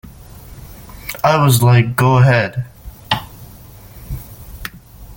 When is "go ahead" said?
1.95-2.65